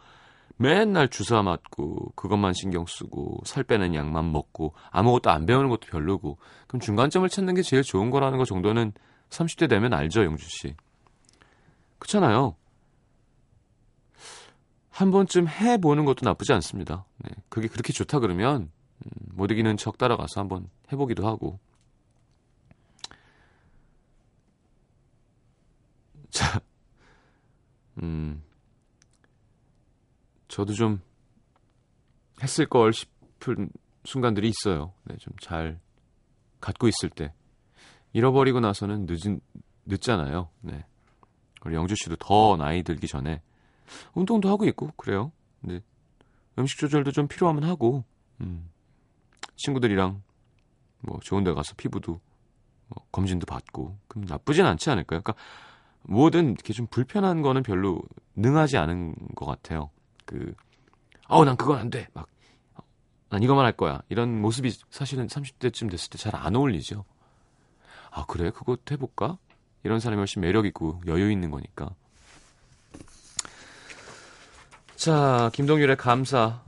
맨날 0.58 1.08
주사 1.08 1.42
맞고 1.42 2.12
그것만 2.14 2.52
신경 2.54 2.86
쓰고 2.86 3.40
살 3.44 3.64
빼는 3.64 3.96
약만 3.96 4.30
먹고 4.30 4.74
아무것도 4.90 5.30
안 5.30 5.44
배우는 5.44 5.68
것도 5.68 5.88
별로고 5.88 6.38
그럼 6.68 6.80
중간점을 6.80 7.28
찾는 7.28 7.54
게 7.54 7.62
제일 7.62 7.82
좋은 7.82 8.10
거라는 8.10 8.38
거 8.38 8.44
정도는 8.44 8.92
30대 9.30 9.68
되면 9.68 9.92
알죠, 9.92 10.24
영주 10.24 10.46
씨. 10.48 10.76
그렇잖아요. 11.98 12.54
한 14.90 15.10
번쯤 15.10 15.48
해 15.48 15.78
보는 15.78 16.04
것도 16.04 16.24
나쁘지 16.24 16.52
않습니다. 16.52 17.06
네, 17.18 17.30
그게 17.48 17.66
그렇게 17.66 17.92
좋다 17.92 18.20
그러면 18.20 18.70
음, 19.04 19.10
못 19.34 19.50
이기는 19.50 19.76
척 19.76 19.98
따라가서 19.98 20.40
한번 20.40 20.70
해 20.92 20.96
보기도 20.96 21.26
하고. 21.26 21.58
자, 26.30 26.60
음, 28.02 28.42
저도 30.48 30.72
좀 30.74 31.00
했을 32.42 32.66
걸 32.66 32.92
싶은 32.92 33.70
순간들이 34.04 34.48
있어요. 34.48 34.92
네, 35.04 35.16
좀 35.18 35.34
잘 35.40 35.78
갖고 36.60 36.88
있을 36.88 37.10
때 37.10 37.32
잃어버리고 38.12 38.60
나서는 38.60 39.06
늦은 39.08 39.40
늦잖아요. 39.84 40.48
네, 40.62 40.84
우리 41.64 41.74
영주 41.74 41.94
씨도 41.96 42.16
더 42.16 42.56
나이 42.56 42.82
들기 42.82 43.06
전에 43.06 43.42
운동도 44.14 44.48
하고 44.48 44.64
있고 44.66 44.90
그래요. 44.96 45.32
근데 45.60 45.80
음식 46.58 46.78
조절도 46.78 47.12
좀 47.12 47.28
필요하면 47.28 47.64
하고 47.64 48.04
음, 48.40 48.68
친구들이랑 49.56 50.22
뭐 51.00 51.18
좋은 51.22 51.44
데 51.44 51.52
가서 51.52 51.74
피부도 51.76 52.20
뭐 52.88 53.06
검진도 53.12 53.46
받고 53.46 53.96
그럼 54.08 54.24
나쁘진 54.26 54.64
않지 54.64 54.90
않을까요? 54.90 55.20
그러니까 55.22 55.34
뭐든 56.08 56.52
이렇게 56.52 56.72
좀 56.72 56.86
불편한 56.86 57.42
거는 57.42 57.62
별로 57.62 58.00
능하지 58.36 58.76
않은 58.76 59.14
것 59.34 59.46
같아요. 59.46 59.90
그, 60.24 60.54
어, 61.28 61.44
난 61.44 61.56
그건 61.56 61.78
안 61.78 61.90
돼. 61.90 62.08
막, 62.14 62.28
어, 62.74 62.82
난 63.30 63.42
이거만 63.42 63.64
할 63.64 63.72
거야. 63.72 64.02
이런 64.08 64.40
모습이 64.40 64.70
사실은 64.90 65.26
30대쯤 65.26 65.90
됐을 65.90 66.10
때 66.10 66.18
잘 66.18 66.34
안 66.36 66.54
어울리죠. 66.56 67.04
아, 68.10 68.24
그래? 68.26 68.50
그거 68.50 68.76
해볼까? 68.90 69.38
이런 69.82 70.00
사람이 70.00 70.18
훨씬 70.18 70.42
매력있고 70.42 71.02
여유 71.06 71.30
있는 71.30 71.50
거니까. 71.50 71.90
자, 74.96 75.50
김동률의 75.52 75.96
감사. 75.96 76.62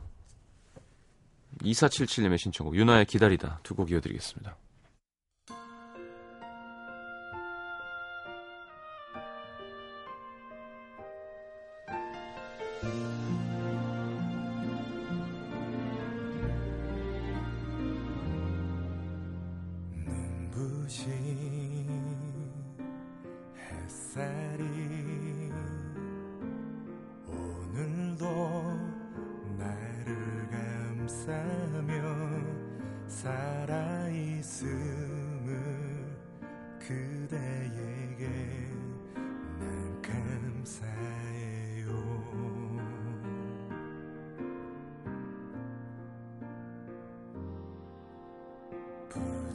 2477님의 1.62 2.38
신청곡, 2.38 2.77
유나의 2.77 3.07
기다리다. 3.07 3.61
두 3.62 3.74
곡 3.74 3.90
이어드리겠습니다. 3.90 4.57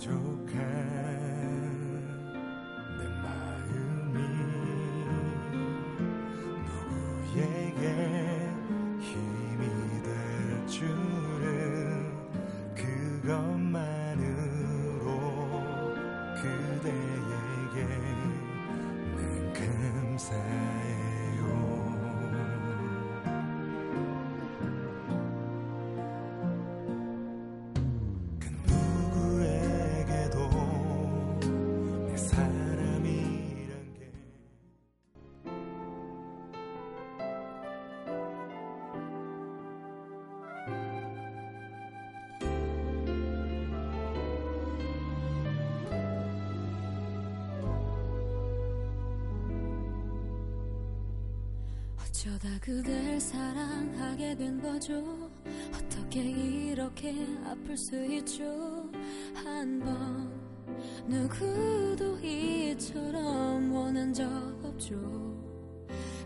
부족한 0.04 1.43
어쩌다 52.24 52.48
그댈 52.62 53.20
사랑하게 53.20 54.36
된 54.38 54.62
거죠? 54.62 55.30
어떻게 55.76 56.22
이렇게 56.22 57.14
아플 57.46 57.76
수 57.76 58.02
있죠? 58.06 58.90
한 59.34 59.80
번 59.82 60.32
누구도 61.06 62.18
이처럼 62.20 63.74
원한 63.74 64.14
적 64.14 64.24
없죠. 64.64 64.96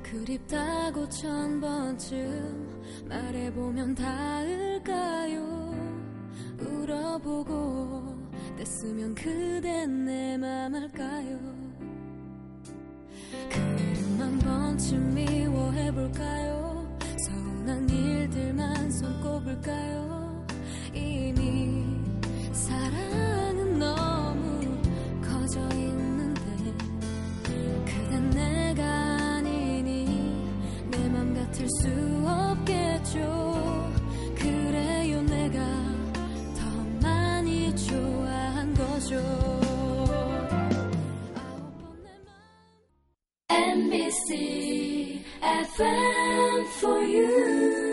그립다고 0.04 1.10
천 1.10 1.60
번쯤 1.60 3.08
말해보면 3.10 3.96
닿을까요? 3.96 5.74
울어보고 6.60 8.16
뗐으면 8.60 9.16
그댄 9.16 10.06
내 10.06 10.38
맘 10.38 10.76
알까요 10.76 11.67
한 14.18 14.40
번쯤 14.40 15.14
미워해볼까요? 15.14 16.88
서운한 17.28 17.90
일들만 17.90 18.92
손꼽을까요? 18.92 20.46
이미 20.94 21.84
사랑은 22.52 23.78
너무 23.80 24.60
커져 25.22 25.60
있는데 25.76 26.42
그댄 27.86 28.30
내가 28.32 28.84
아니니 28.84 30.50
내 30.90 31.08
맘 31.10 31.34
같을 31.34 31.68
수 31.82 31.88
없겠죠 32.26 33.92
그래요 34.36 35.22
내가 35.24 35.60
더 36.58 37.08
많이 37.08 37.76
좋아한 37.76 38.74
거죠 38.74 39.57
FM 45.78 46.66
for 46.66 47.04
you. 47.04 47.87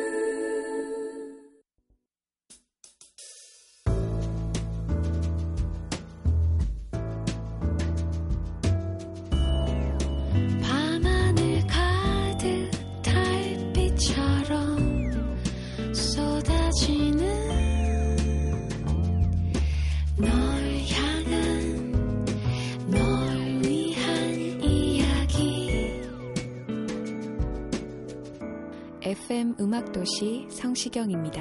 도시 29.95 30.49
성시경입니다. 30.51 31.41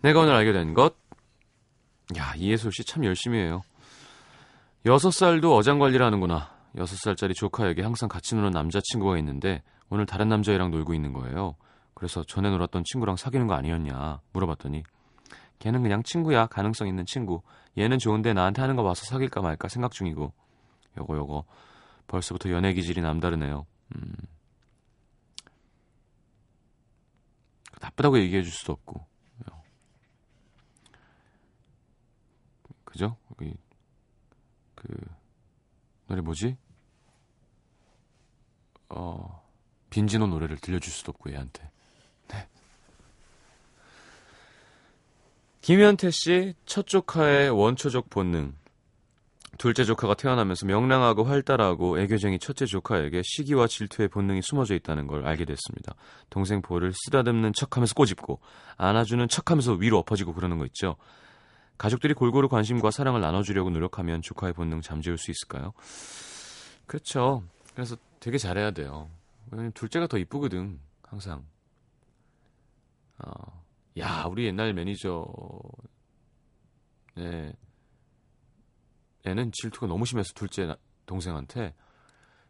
내가 0.00 0.20
오늘 0.20 0.32
알게 0.32 0.52
된 0.52 0.72
것. 0.72 0.96
야, 2.16 2.34
이예솔 2.34 2.72
씨 2.72 2.84
참 2.84 3.04
열심히 3.04 3.38
해요. 3.38 3.60
여섯 4.86 5.10
살도 5.10 5.54
어장 5.54 5.78
관리를 5.78 6.06
하는구나. 6.06 6.50
여섯 6.78 6.96
살짜리 6.96 7.34
조카에게 7.34 7.82
항상 7.82 8.08
같이 8.08 8.34
노는 8.34 8.50
남자친구가 8.52 9.18
있는데 9.18 9.62
오늘 9.90 10.06
다른 10.06 10.30
남자애랑 10.30 10.70
놀고 10.70 10.94
있는 10.94 11.12
거예요. 11.12 11.56
그래서 11.92 12.24
전에 12.24 12.48
놀았던 12.48 12.84
친구랑 12.86 13.16
사귀는 13.16 13.46
거 13.46 13.54
아니었냐 13.54 14.20
물어봤더니 14.32 14.84
걔는 15.58 15.82
그냥 15.82 16.02
친구야. 16.02 16.46
가능성 16.46 16.88
있는 16.88 17.04
친구. 17.04 17.42
얘는 17.76 17.98
좋은데 17.98 18.32
나한테 18.32 18.62
하는 18.62 18.74
거 18.74 18.84
봐서 18.84 19.04
사귈까 19.04 19.42
말까 19.42 19.68
생각 19.68 19.92
중이고. 19.92 20.32
요거 20.96 21.14
요거 21.14 21.44
벌써부터 22.06 22.50
연애 22.52 22.72
기질이 22.72 23.02
남다르네요. 23.02 23.66
음. 23.96 24.14
나쁘다고 27.80 28.18
얘기해 28.18 28.42
줄 28.42 28.52
수도 28.52 28.72
없고. 28.72 29.06
그죠? 32.84 33.16
여기 33.30 33.54
그 34.74 34.88
노래 36.06 36.20
뭐지? 36.20 36.56
어 38.88 39.46
빈지노 39.90 40.26
노래를 40.26 40.56
들려줄 40.56 40.92
수도 40.92 41.10
없고 41.10 41.30
얘한테. 41.30 41.70
네. 42.28 42.48
김현태 45.60 46.10
씨 46.10 46.54
첫 46.66 46.86
조카의 46.86 47.50
원초적 47.50 48.10
본능. 48.10 48.56
둘째 49.58 49.84
조카가 49.84 50.14
태어나면서 50.14 50.66
명랑하고 50.66 51.24
활달하고 51.24 51.98
애교쟁이 51.98 52.38
첫째 52.38 52.64
조카에게 52.64 53.22
시기와 53.24 53.66
질투의 53.66 54.08
본능이 54.08 54.40
숨어져 54.40 54.76
있다는 54.76 55.08
걸 55.08 55.26
알게 55.26 55.44
됐습니다. 55.44 55.94
동생 56.30 56.62
볼을 56.62 56.92
쓰다듬는 56.94 57.52
척하면서 57.52 57.94
꼬집고 57.94 58.40
안아주는 58.76 59.28
척하면서 59.28 59.74
위로 59.74 59.98
엎어지고 59.98 60.32
그러는 60.32 60.58
거 60.58 60.66
있죠. 60.66 60.96
가족들이 61.76 62.14
골고루 62.14 62.48
관심과 62.48 62.92
사랑을 62.92 63.20
나눠주려고 63.20 63.70
노력하면 63.70 64.22
조카의 64.22 64.52
본능 64.52 64.80
잠재울 64.80 65.18
수 65.18 65.32
있을까요? 65.32 65.72
그렇죠. 66.86 67.42
그래서 67.74 67.96
되게 68.20 68.38
잘해야 68.38 68.70
돼요. 68.70 69.10
왜냐면 69.50 69.72
둘째가 69.72 70.06
더 70.06 70.18
이쁘거든, 70.18 70.78
항상. 71.02 71.44
어, 73.18 73.62
야, 73.98 74.24
우리 74.28 74.46
옛날 74.46 74.72
매니저, 74.72 75.26
네, 77.16 77.52
애는 79.28 79.52
질투가 79.52 79.86
너무 79.86 80.04
심해서 80.06 80.32
둘째 80.34 80.66
나- 80.66 80.76
동생한테 81.06 81.74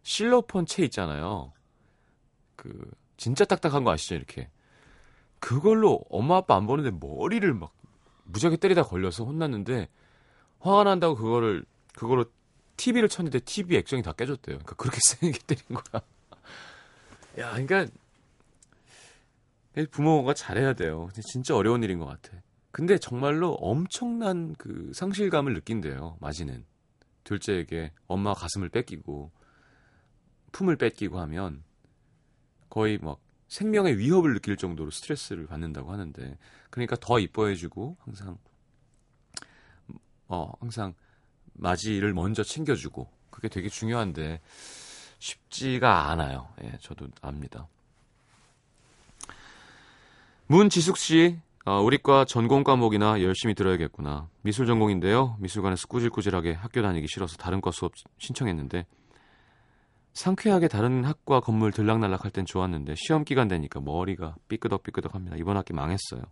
실로폰 0.03 0.67
채 0.67 0.85
있잖아요. 0.85 1.53
그, 2.57 2.91
진짜 3.17 3.45
딱딱한 3.45 3.85
거 3.85 3.91
아시죠, 3.91 4.15
이렇게. 4.15 4.49
그걸로 5.41 6.01
엄마 6.11 6.37
아빠 6.39 6.57
안 6.57 6.67
보는데 6.67 6.91
머리를 6.91 7.53
막 7.55 7.73
무지하게 8.25 8.57
때리다 8.57 8.83
걸려서 8.83 9.25
혼났는데 9.25 9.89
화가 10.61 10.85
난다고 10.85 11.15
그거를 11.15 11.65
그거로 11.95 12.25
TV를 12.77 13.09
쳤는데 13.09 13.41
TV 13.41 13.77
액정이 13.77 14.03
다 14.03 14.13
깨졌대요. 14.13 14.57
그러니까 14.59 14.75
그렇게 14.77 14.99
세게 15.07 15.39
때린 15.47 15.63
거야. 15.69 16.03
야, 17.39 17.51
그러니까 17.53 17.87
부모가 19.91 20.35
잘해야 20.35 20.73
돼요. 20.75 21.09
진짜 21.23 21.55
어려운 21.55 21.83
일인 21.85 21.99
것 21.99 22.07
같아. 22.07 22.37
근데 22.71 22.99
정말로 22.99 23.55
엄청난 23.55 24.55
그 24.57 24.93
상실감을 24.95 25.55
느낀대요. 25.55 26.17
마지는 26.21 26.65
둘째에게 27.25 27.93
엄마 28.07 28.35
가슴을 28.35 28.69
뺏기고 28.69 29.31
품을 30.53 30.77
뺏기고 30.77 31.19
하면 31.21 31.63
거의 32.69 32.99
막 32.99 33.21
생명의 33.49 33.99
위협을 33.99 34.35
느낄 34.35 34.57
정도로 34.57 34.91
스트레스를 34.91 35.47
받는다고 35.47 35.91
하는데 35.93 36.39
그러니까 36.71 36.97
더 37.01 37.19
이뻐해주고 37.19 37.97
항상 38.01 38.39
어 40.29 40.53
항상 40.61 40.95
맞이를 41.55 42.13
먼저 42.13 42.43
챙겨주고 42.43 43.11
그게 43.31 43.49
되게 43.49 43.69
중요한데 43.69 44.41
쉽지가 45.19 46.11
않아요. 46.11 46.49
예, 46.63 46.77
저도 46.81 47.09
압니다. 47.23 47.67
문지숙 50.47 50.97
씨, 50.97 51.39
어, 51.69 51.83
우리과 51.83 52.25
전공 52.25 52.65
과목이나 52.65 53.21
열심히 53.21 53.53
들어야겠구나. 53.55 54.31
미술 54.41 54.67
전공인데요. 54.67 55.37
미술관에서 55.39 55.87
꾸질꾸질하게 55.89 56.55
학교 56.55 56.81
다니기 56.81 57.07
싫어서 57.07 57.37
다른 57.37 57.61
과 57.61 57.71
수업 57.73 57.93
신청했는데 58.17 58.87
상쾌하게 60.15 60.69
다른 60.69 61.05
학과 61.05 61.41
건물 61.41 61.71
들락날락 61.73 62.25
할 62.25 62.31
땐 62.31 62.47
좋았는데 62.47 62.95
시험 62.97 63.23
기간 63.23 63.49
되니까 63.49 63.81
머리가 63.81 64.35
삐끄덕삐끄덕 64.49 65.15
합니다. 65.15 65.37
이번 65.39 65.59
학기 65.59 65.75
망했어요. 65.75 66.23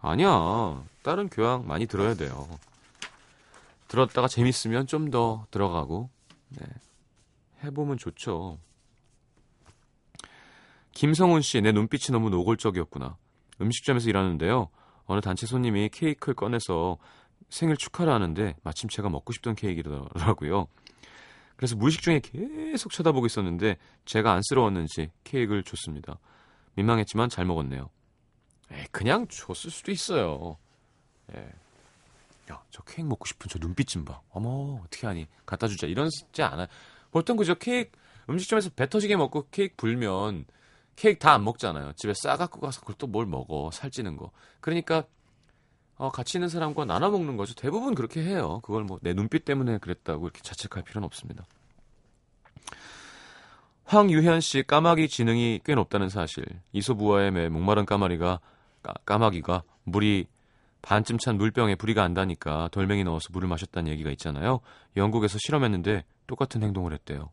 아니야. 0.00 0.82
다른 1.04 1.28
교양 1.28 1.64
많이 1.68 1.86
들어야 1.86 2.14
돼요. 2.14 2.48
들었다가 3.86 4.26
재밌으면 4.26 4.88
좀 4.88 5.12
더 5.12 5.46
들어가고 5.52 6.10
네. 6.48 6.66
해보면 7.62 7.98
좋죠. 7.98 8.58
김성훈 10.90 11.40
씨, 11.40 11.60
내 11.60 11.70
눈빛이 11.70 12.12
너무 12.12 12.30
노골적이었구나. 12.30 13.16
음식점에서 13.60 14.08
일하는데요. 14.08 14.68
어느 15.06 15.20
단체 15.20 15.46
손님이 15.46 15.88
케이크를 15.88 16.34
꺼내서 16.34 16.98
생일 17.48 17.76
축하를 17.76 18.12
하는데 18.12 18.54
마침 18.62 18.88
제가 18.88 19.08
먹고 19.08 19.32
싶던 19.32 19.54
케이크더라고요. 19.54 20.68
그래서 21.56 21.74
무의식 21.76 22.02
중에 22.02 22.20
계속 22.20 22.92
쳐다보고 22.92 23.26
있었는데 23.26 23.78
제가 24.04 24.32
안쓰러웠는지 24.32 25.10
케이크를 25.24 25.62
줬습니다. 25.64 26.18
민망했지만 26.74 27.28
잘 27.28 27.44
먹었네요. 27.46 27.90
에이, 28.70 28.86
그냥 28.92 29.26
줬을 29.28 29.70
수도 29.70 29.90
있어요. 29.90 30.56
예. 31.34 31.50
야, 32.52 32.62
저 32.70 32.82
케이크 32.84 33.02
먹고 33.02 33.26
싶은 33.26 33.48
저 33.50 33.58
눈빛 33.58 33.88
좀 33.88 34.04
봐. 34.04 34.20
어머, 34.30 34.80
어떻게 34.84 35.06
하니? 35.06 35.26
갖다 35.44 35.66
주자. 35.68 35.86
이런 35.86 36.08
지 36.32 36.42
않아요. 36.42 36.66
보통 37.10 37.36
그저 37.36 37.54
케이크 37.54 37.90
음식점에서 38.30 38.70
배 38.70 38.88
터지게 38.88 39.16
먹고 39.16 39.48
케이크 39.50 39.74
불면 39.76 40.44
케이크 40.98 41.18
다 41.20 41.34
안 41.34 41.44
먹잖아요. 41.44 41.92
집에 41.96 42.12
싸갖고 42.14 42.60
가서 42.60 42.80
그걸 42.80 42.96
또 42.96 43.06
뭘 43.06 43.24
먹어. 43.26 43.70
살찌는 43.72 44.16
거. 44.16 44.30
그러니까 44.60 45.04
어, 45.96 46.10
같이 46.10 46.38
있는 46.38 46.48
사람과 46.48 46.84
나눠 46.84 47.10
먹는 47.10 47.36
거죠. 47.36 47.54
대부분 47.54 47.94
그렇게 47.94 48.22
해요. 48.22 48.60
그걸 48.62 48.84
뭐 48.84 48.98
내 49.02 49.14
눈빛 49.14 49.44
때문에 49.44 49.78
그랬다고 49.78 50.26
이렇게 50.26 50.40
자책할 50.42 50.82
필요는 50.84 51.06
없습니다. 51.06 51.44
황유현 53.84 54.40
씨 54.40 54.62
까마귀 54.62 55.08
지능이 55.08 55.60
꽤 55.64 55.74
높다는 55.74 56.08
사실. 56.08 56.44
이소부화의 56.72 57.30
매 57.30 57.48
목마른 57.48 57.86
까마리가 57.86 58.40
까, 58.82 58.94
까마귀가 59.06 59.62
물이 59.84 60.26
반쯤 60.82 61.18
찬 61.18 61.36
물병에 61.38 61.74
부리가 61.74 62.02
안다니까 62.04 62.68
돌멩이 62.70 63.02
넣어서 63.04 63.28
물을 63.32 63.48
마셨다는 63.48 63.90
얘기가 63.92 64.10
있잖아요. 64.10 64.60
영국에서 64.96 65.38
실험했는데 65.40 66.04
똑같은 66.26 66.62
행동을 66.62 66.92
했대요. 66.92 67.30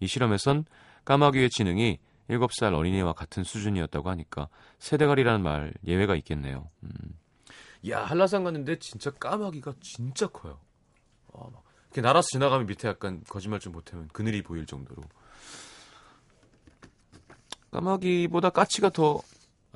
이 0.00 0.06
실험에선 0.06 0.64
까마귀의 1.04 1.50
지능이 1.50 1.98
7살 2.30 2.74
어린이와 2.74 3.12
같은 3.12 3.44
수준이었다고 3.44 4.10
하니까 4.10 4.48
세대갈이라는 4.78 5.42
말 5.42 5.72
예외가 5.86 6.14
있겠네요. 6.16 6.70
음. 6.82 6.90
야 7.88 8.04
한라산 8.04 8.44
갔는데 8.44 8.78
진짜 8.78 9.10
까마귀가 9.10 9.74
진짜 9.80 10.26
커요. 10.26 10.58
와, 11.28 11.48
막 11.52 11.62
이렇게 11.86 12.00
날아서 12.00 12.26
지나가면 12.32 12.66
밑에 12.66 12.88
약간 12.88 13.22
거짓말 13.28 13.60
좀 13.60 13.72
못하면 13.72 14.08
그늘이 14.08 14.42
보일 14.42 14.66
정도로. 14.66 15.02
까마귀보다 17.70 18.50
까치가 18.50 18.90
더 18.90 19.22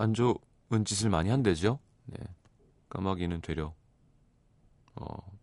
안 0.01 0.15
좋은 0.15 0.85
짓을 0.87 1.11
많이 1.11 1.29
한대죠. 1.29 1.79
네. 2.07 2.17
까마귀는 2.89 3.43
되려 3.43 3.75
어, 4.95 5.39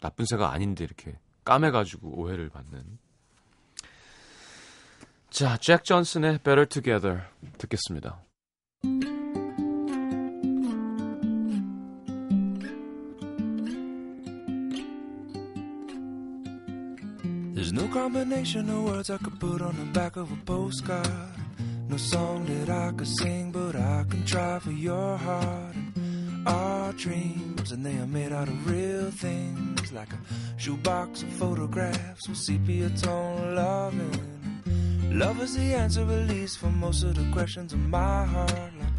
나쁜 0.00 0.26
새가 0.26 0.50
아닌데 0.50 0.82
이렇게 0.82 1.16
까매가지고 1.44 2.18
오해를 2.18 2.48
받는. 2.48 2.98
자, 5.29 5.57
잭 5.57 5.83
존슨의 5.83 6.39
Better 6.43 6.67
Together 6.67 7.21
듣겠습니다. 7.57 8.19
There's 17.55 17.73
no 17.73 17.87
combination 17.87 18.69
of 18.69 18.83
words 18.83 19.09
I 19.09 19.17
could 19.17 19.39
put 19.39 19.61
on 19.61 19.75
the 19.75 19.85
back 19.93 20.17
of 20.17 20.31
a 20.31 20.37
postcard. 20.45 21.07
No 21.89 21.97
song 21.97 22.45
that 22.45 22.69
I 22.69 22.91
could 22.91 23.07
sing, 23.07 23.51
but 23.51 23.75
I 23.75 24.03
can 24.09 24.23
try 24.25 24.59
for 24.59 24.71
your 24.71 25.17
heart. 25.17 25.75
And 25.95 26.47
our 26.47 26.91
dreams, 26.93 27.71
and 27.71 27.85
they 27.85 27.97
are 27.97 28.07
made 28.07 28.31
out 28.31 28.47
of 28.47 28.69
real 28.69 29.09
things, 29.11 29.91
like 29.91 30.11
a 30.13 30.19
shoebox 30.57 31.23
of 31.23 31.29
photographs 31.29 32.27
with 32.27 32.37
sepia 32.37 32.89
tone 32.89 33.55
loving. 33.55 34.36
Love 35.10 35.42
is 35.42 35.56
the 35.56 35.74
answer, 35.74 36.02
at 36.02 36.28
least, 36.28 36.58
for 36.58 36.70
most 36.70 37.02
of 37.02 37.14
the 37.14 37.30
questions 37.32 37.72
in 37.72 37.88
my 37.90 38.24
heart. 38.24 38.50
Like, 38.50 38.92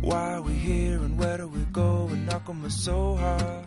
why 0.00 0.34
are 0.34 0.42
we 0.42 0.54
here 0.54 0.98
and 0.98 1.18
where 1.18 1.36
do 1.38 1.48
we 1.48 1.60
go? 1.72 2.08
And 2.10 2.26
knock 2.26 2.48
on 2.48 2.64
us 2.64 2.74
so 2.74 3.14
hard. 3.16 3.66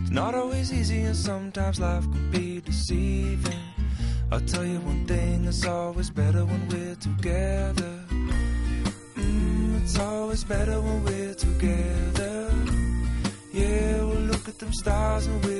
It's 0.00 0.10
not 0.10 0.34
always 0.34 0.72
easy, 0.72 1.02
and 1.02 1.16
sometimes 1.16 1.78
life 1.78 2.02
can 2.02 2.30
be 2.30 2.60
deceiving. 2.60 3.60
I'll 4.32 4.40
tell 4.40 4.64
you 4.64 4.78
one 4.80 5.06
thing, 5.06 5.44
it's 5.46 5.66
always 5.66 6.08
better 6.08 6.44
when 6.44 6.68
we're 6.68 6.94
together. 6.94 8.00
Mm, 9.16 9.82
it's 9.82 9.98
always 9.98 10.44
better 10.44 10.80
when 10.80 11.04
we're 11.04 11.34
together. 11.34 12.52
Yeah, 13.52 14.04
we'll 14.04 14.26
look 14.30 14.48
at 14.48 14.58
them 14.58 14.72
stars 14.72 15.26
and 15.26 15.44
we're 15.44 15.59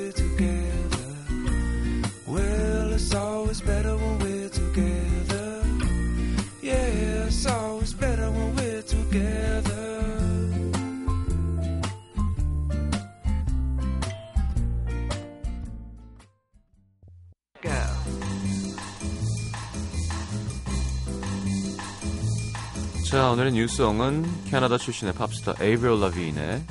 오늘의 23.31 23.53
new 23.53 23.80
song은 23.80 24.43
캐나다 24.43 24.77
출신의 24.77 25.13
팝스타 25.13 25.53
에이브릴 25.61 26.01
라빈의 26.01 26.65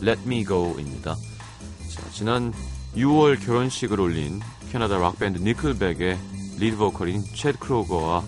Let 0.00 0.22
Me 0.24 0.44
Go입니다. 0.44 1.16
자, 1.16 2.10
지난 2.12 2.52
6월 2.94 3.44
결혼식을 3.44 3.98
올린 3.98 4.40
캐나다 4.70 4.96
락밴드 4.96 5.40
니클백의 5.40 6.16
리드 6.58 6.76
보컬인 6.76 7.24
체드 7.34 7.58
크로거와 7.58 8.22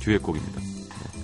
듀엣곡입니다. 0.00 0.60
네. 0.60 1.20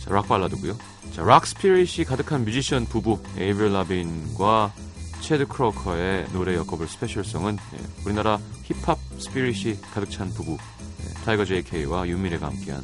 자, 0.00 0.10
락 0.12 0.26
발라드고요. 0.26 0.76
자, 1.12 1.22
락 1.22 1.46
spirit이 1.46 2.02
가득한 2.02 2.44
뮤지션 2.44 2.84
부부 2.84 3.22
에이브릴 3.38 3.74
라빈과 3.74 4.72
체드 5.20 5.46
크로거의 5.46 6.30
노래 6.32 6.56
엮어볼 6.56 6.88
special 6.88 7.23
song은 7.23 7.58
예, 7.74 7.78
우리나라 8.04 8.40
힙합 8.64 8.98
spirit이 9.18 9.80
가득 9.94 10.10
찬 10.10 10.30
부부 10.30 10.58
예, 11.04 11.14
타이거 11.24 11.44
JK와 11.44 12.08
윤미래가 12.08 12.48
함께한 12.48 12.82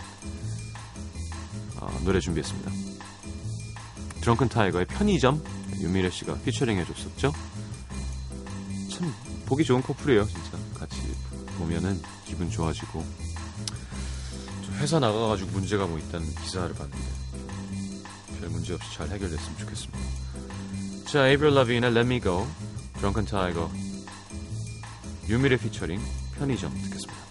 어, 1.83 2.01
노래 2.05 2.21
준비했습니다. 2.21 2.71
드렁큰 4.21 4.49
타이거의 4.49 4.87
편의점 4.87 5.43
윤미래 5.81 6.11
씨가 6.11 6.39
피처링 6.45 6.79
해줬었죠. 6.79 7.33
참 8.91 9.15
보기 9.47 9.65
좋은 9.65 9.83
커플이에요, 9.83 10.25
진짜. 10.27 10.57
같이 10.79 10.97
보면은 11.59 12.01
기분 12.25 12.51
좋아지고. 12.51 13.05
저 14.65 14.73
회사 14.75 15.01
나가가지고 15.01 15.51
문제가 15.51 15.87
뭐 15.87 15.99
있다는 15.99 16.27
기사를 16.37 16.73
봤는데 16.75 17.05
별 18.41 18.49
문제 18.51 18.75
없이 18.75 18.95
잘 18.95 19.09
해결됐으면 19.09 19.59
좋겠습니다. 19.59 19.99
자, 21.07 21.29
에이브릴 21.29 21.55
라빈의 21.55 21.91
Let 21.91 22.01
Me 22.01 22.21
Go, 22.21 22.47
드렁큰 22.95 23.25
타이거, 23.25 23.71
윤미래 25.29 25.57
피처링 25.57 26.01
편의점 26.39 26.73
듣겠습니다. 26.73 27.22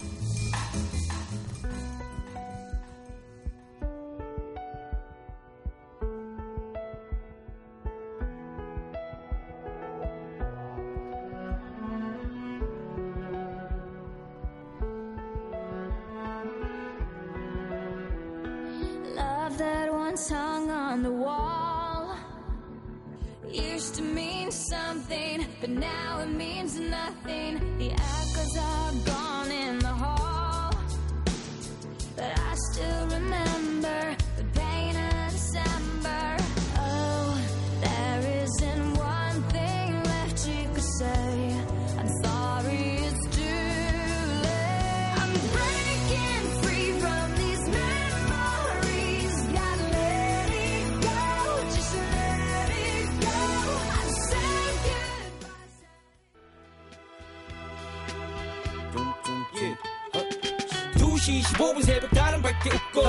2시 61.62 61.76
15분 61.76 61.84
새벽 61.86 62.10
다른 62.12 62.42
밝게 62.42 62.70
웃고 62.72 63.02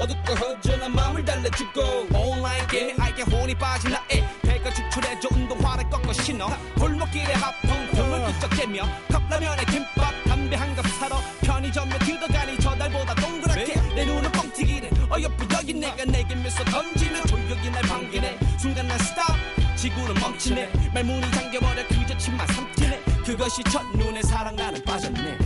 어둡고 0.00 0.34
허전한 0.34 0.92
마음을 0.94 1.24
달래주고 1.24 2.08
온라인 2.12 2.66
게임에 2.66 2.94
아예 2.98 3.22
혼이 3.22 3.54
빠진 3.54 3.92
나의 3.92 4.26
배가 4.42 4.72
축출해져 4.74 5.28
운동화를 5.30 5.88
꺾어 5.88 6.12
신어. 6.12 6.48
골목길에 6.76 7.32
하품 7.34 7.70
등을 7.92 8.24
끄적대며 8.26 8.82
컵라면에 9.12 9.64
김밥 9.66 10.12
담배 10.26 10.56
한 10.56 10.74
갑 10.74 10.86
사러 10.98 11.20
편의점에 11.42 11.98
들어가니 11.98 12.58
저 12.58 12.74
달보다 12.76 13.14
동그랗게. 13.14 13.74
내 13.94 14.04
눈은 14.04 14.32
뻥튀기네. 14.32 14.90
어여쁜 15.10 15.48
여기 15.52 15.74
내가 15.74 16.04
내게 16.04 16.34
미소 16.34 16.64
던지면 16.64 17.26
조력이 17.26 17.70
날 17.70 17.82
반기네. 17.82 18.38
순간 18.58 18.88
난 18.88 18.98
스탑 18.98 19.24
지구는 19.76 20.14
멈추네. 20.14 20.70
말문이 20.94 21.30
잠겨버려 21.32 21.86
그저 21.88 22.16
침만 22.18 22.46
삼키네. 22.48 23.00
그것이 23.24 23.62
첫눈에 23.64 24.22
사랑 24.22 24.56
나는 24.56 24.82
빠졌네. 24.84 25.38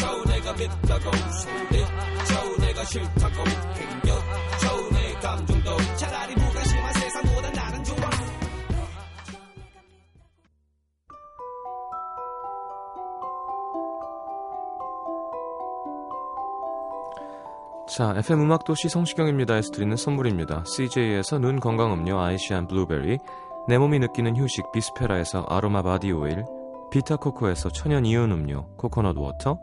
손대 0.00 0.40
저 0.42 0.54
내가 0.54 0.54
싫다고 2.88 3.44
행겨 3.74 4.14
저내 4.60 5.12
감정도 5.20 5.76
차라리 5.96 6.34
무관심한 6.34 6.92
세상보다 6.94 7.50
나는 7.50 7.84
좋아. 7.84 7.98
자, 17.88 18.14
FM 18.16 18.40
음악도시 18.42 18.88
성시경입니다에서 18.88 19.70
드리는 19.72 19.94
선물입니다. 19.94 20.64
CJ에서 20.64 21.38
눈 21.38 21.60
건강 21.60 21.92
음료 21.92 22.18
아이시안 22.18 22.68
블루베리, 22.68 23.18
내 23.66 23.76
몸이 23.76 23.98
느끼는 23.98 24.36
휴식 24.36 24.72
비스페라에서 24.72 25.44
아로마 25.48 25.82
바디 25.82 26.12
오일, 26.12 26.44
비타코코에서 26.90 27.68
천연 27.70 28.06
이온 28.06 28.32
음료 28.32 28.66
코코넛 28.76 29.18
워터, 29.18 29.58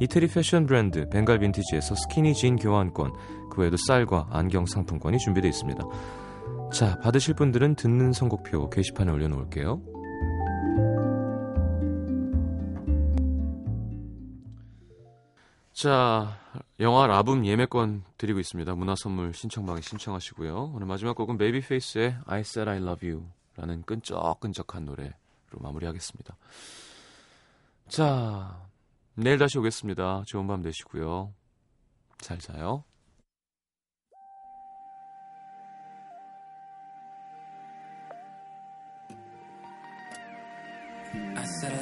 이태리 0.00 0.28
패션 0.28 0.64
브랜드 0.66 1.08
벵갈 1.10 1.38
빈티지에서 1.38 1.94
스키니 1.94 2.34
진 2.34 2.56
교환권, 2.56 3.12
그 3.50 3.60
외에도 3.60 3.76
쌀과 3.86 4.28
안경 4.30 4.64
상품권이 4.64 5.18
준비되어 5.18 5.48
있습니다. 5.48 5.84
자, 6.72 6.98
받으실 7.00 7.34
분들은 7.34 7.74
듣는 7.74 8.12
선곡표 8.12 8.70
게시판에 8.70 9.12
올려놓을게요. 9.12 9.82
자, 15.74 16.38
영화 16.78 17.06
라붐 17.06 17.44
예매권 17.44 18.04
드리고 18.16 18.38
있습니다. 18.38 18.74
문화선물 18.74 19.34
신청방에 19.34 19.80
신청하시고요. 19.82 20.72
오늘 20.74 20.86
마지막 20.86 21.14
곡은 21.14 21.36
베이비페이스의 21.38 22.16
I 22.26 22.40
Said 22.40 22.70
I 22.70 22.78
Love 22.78 23.08
You 23.08 23.26
라는 23.56 23.82
끈적끈적한 23.82 24.84
노래로 24.86 25.12
마무리하겠습니다. 25.58 26.36
자, 27.88 28.69
내일 29.22 29.36
다시 29.36 29.58
오겠습니다. 29.58 30.22
좋은 30.26 30.46
밤 30.46 30.62
되시고요. 30.62 31.34
잘 32.18 32.38
자요. 32.38 32.84
I 41.36 41.44
said 41.44 41.79